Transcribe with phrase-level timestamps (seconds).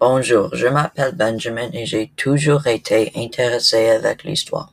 [0.00, 4.72] Bonjour, je m'appelle Benjamin et j'ai toujours été intéressé avec l'histoire.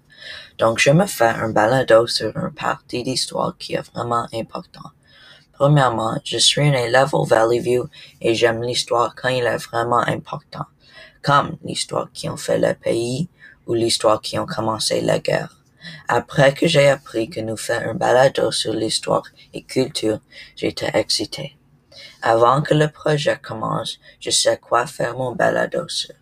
[0.57, 4.89] Donc, je me fais un balado sur une partie d'histoire qui est vraiment important.
[5.51, 7.89] Premièrement, je suis un élève au Valley View
[8.21, 10.63] et j'aime l'histoire quand il est vraiment important,
[11.21, 13.27] comme l'histoire qui ont fait le pays
[13.65, 15.61] ou l'histoire qui ont commencé la guerre.
[16.07, 19.23] Après que j'ai appris que nous fait un balado sur l'histoire
[19.53, 20.19] et culture,
[20.55, 21.56] j'étais excité.
[22.21, 26.13] Avant que le projet commence, je sais quoi faire mon balado sur.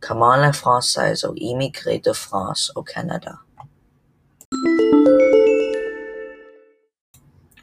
[0.00, 3.34] Comment les Français ont immigré de France au Canada.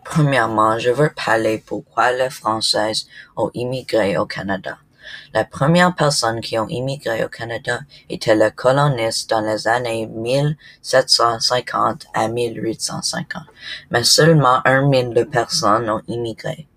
[0.03, 2.91] Premièrement, je veux parler pourquoi les Français
[3.37, 4.77] ont immigré au Canada.
[5.33, 12.07] La première personne qui ont immigré au Canada était les colonistes dans les années 1750
[12.13, 13.43] à 1850,
[13.91, 16.67] mais seulement un mille de personnes ont immigré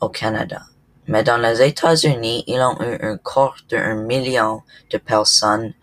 [0.00, 0.62] au Canada.
[1.06, 5.74] Mais dans les États-Unis, ils ont eu un corps d'un million de personnes.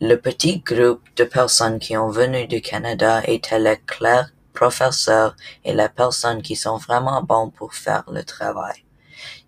[0.00, 5.74] Le petit groupe de personnes qui ont venu du Canada était les clercs, professeurs et
[5.74, 8.84] les personnes qui sont vraiment bons pour faire le travail.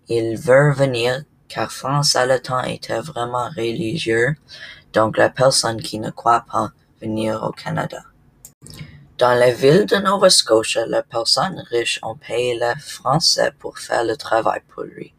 [0.09, 4.35] Ils veulent venir car France à temps était vraiment religieux,
[4.93, 8.03] donc les personnes qui ne croient pas venir au Canada.
[9.21, 14.03] Dans les villes de Nova Scotia, les personnes riches ont payé les Français pour faire
[14.03, 15.13] le travail pour lui.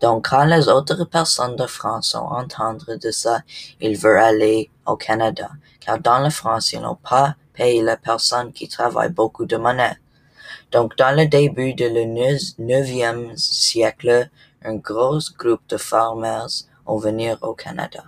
[0.00, 3.42] Donc, quand les autres personnes de France ont entendu de ça,
[3.78, 8.54] ils veulent aller au Canada, car dans la France, ils n'ont pas payé les personnes
[8.54, 9.98] qui travaillent beaucoup de monnaie.
[10.70, 12.04] Donc, dans le début de le
[12.58, 14.30] neuvième siècle,
[14.64, 18.04] un gros groupe de farmers ont venu au Canada.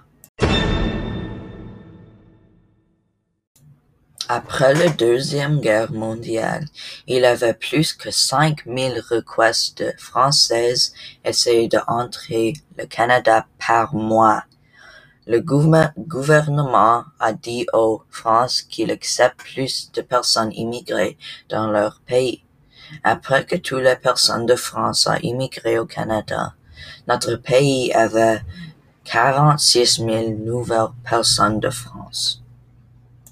[4.28, 6.64] Après la Deuxième Guerre mondiale,
[7.06, 10.94] il avait plus que cinq mille requêtes de Françaises
[11.26, 14.44] essayer d'entrer le Canada par mois.
[15.26, 21.18] Le gouvernement a dit aux France qu'il accepte plus de personnes immigrées
[21.50, 22.42] dans leur pays.
[23.02, 26.54] Après que toutes les personnes de France ont immigré au Canada,
[27.08, 28.40] notre pays avait
[29.04, 32.43] quarante-six mille nouvelles personnes de France.